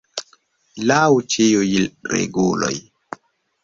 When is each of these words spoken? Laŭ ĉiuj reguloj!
Laŭ 0.91 1.03
ĉiuj 1.35 1.71
reguloj! 2.17 2.77